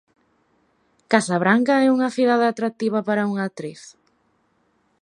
Casabranca 1.13 1.73
é 1.85 1.87
unha 1.95 2.13
cidade 2.17 2.45
atractiva 2.47 2.99
para 3.07 3.27
unha 3.31 3.43
actriz? 3.49 3.81